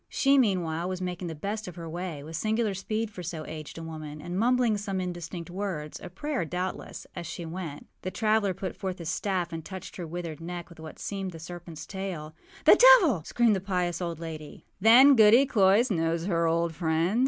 She, 0.09 0.39
meanwhile, 0.39 0.89
was 0.89 0.99
making 0.99 1.27
the 1.27 1.35
best 1.35 1.67
of 1.67 1.75
her 1.75 1.87
way, 1.87 2.23
with 2.23 2.35
singular 2.35 2.73
speed 2.73 3.11
for 3.11 3.21
so 3.21 3.45
aged 3.45 3.77
a 3.77 3.83
woman, 3.83 4.19
and 4.19 4.35
mumbling 4.35 4.75
some 4.75 4.99
indistinct 4.99 5.51
wordsâa 5.51 6.15
prayer, 6.15 6.43
doubtlessâas 6.43 7.23
she 7.25 7.45
went. 7.45 7.85
The 8.01 8.09
traveller 8.09 8.55
put 8.55 8.75
forth 8.75 8.97
his 8.97 9.09
staff 9.09 9.53
and 9.53 9.63
touched 9.63 9.97
her 9.97 10.07
withered 10.07 10.41
neck 10.41 10.69
with 10.69 10.79
what 10.79 10.97
seemed 10.97 11.33
the 11.33 11.37
serpentâs 11.37 11.85
tail. 11.85 12.33
âThe 12.65 12.79
devil!â 12.79 13.27
screamed 13.27 13.55
the 13.55 13.61
pious 13.61 14.01
old 14.01 14.17
lady. 14.19 14.65
âThen 14.81 15.15
Goody 15.15 15.45
Cloyse 15.45 15.91
knows 15.91 16.25
her 16.25 16.47
old 16.47 16.73
friend? 16.73 17.19